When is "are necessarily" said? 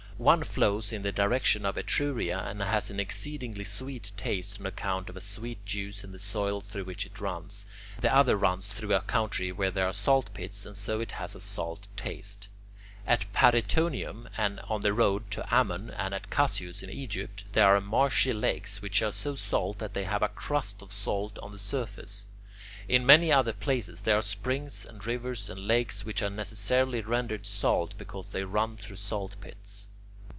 26.21-27.01